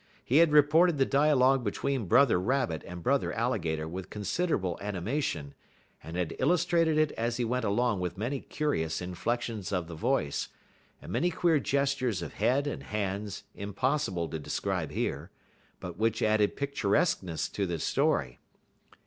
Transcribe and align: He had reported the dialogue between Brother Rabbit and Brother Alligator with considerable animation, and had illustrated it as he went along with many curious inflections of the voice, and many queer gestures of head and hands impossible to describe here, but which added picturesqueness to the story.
He 0.25 0.37
had 0.37 0.51
reported 0.51 0.97
the 0.97 1.05
dialogue 1.05 1.63
between 1.63 2.07
Brother 2.07 2.39
Rabbit 2.39 2.81
and 2.87 3.03
Brother 3.03 3.31
Alligator 3.33 3.87
with 3.87 4.09
considerable 4.09 4.79
animation, 4.81 5.53
and 6.01 6.17
had 6.17 6.35
illustrated 6.39 6.97
it 6.97 7.11
as 7.11 7.37
he 7.37 7.45
went 7.45 7.65
along 7.65 7.99
with 7.99 8.17
many 8.17 8.39
curious 8.39 8.99
inflections 8.99 9.71
of 9.71 9.87
the 9.87 9.93
voice, 9.93 10.47
and 11.03 11.11
many 11.11 11.29
queer 11.29 11.59
gestures 11.59 12.23
of 12.23 12.33
head 12.33 12.65
and 12.65 12.81
hands 12.81 13.43
impossible 13.53 14.27
to 14.29 14.39
describe 14.39 14.89
here, 14.89 15.29
but 15.79 15.99
which 15.99 16.23
added 16.23 16.55
picturesqueness 16.55 17.47
to 17.49 17.67
the 17.67 17.77
story. 17.77 18.39